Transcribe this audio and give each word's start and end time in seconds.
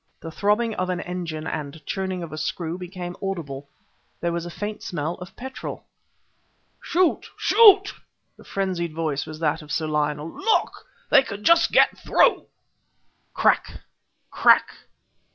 The 0.19 0.31
throbbing 0.31 0.73
of 0.77 0.89
an 0.89 0.99
engine 1.01 1.45
and 1.45 1.85
churning 1.85 2.23
of 2.23 2.33
a 2.33 2.37
screw 2.39 2.75
became 2.79 3.15
audible. 3.21 3.69
There 4.19 4.31
was 4.31 4.47
a 4.47 4.49
faint 4.49 4.81
smell 4.81 5.13
of 5.19 5.35
petrol. 5.35 5.85
"Shoot! 6.81 7.27
shoot!" 7.37 7.93
the 8.35 8.43
frenzied 8.43 8.95
voice 8.95 9.27
was 9.27 9.37
that 9.41 9.61
of 9.61 9.71
Sir 9.71 9.85
Lionel 9.85 10.31
"Look! 10.35 10.87
they 11.11 11.21
can 11.21 11.43
just 11.43 11.71
get 11.71 11.99
through!..." 11.99 12.47
_Crack! 13.37 13.81
Crack! 14.31 14.69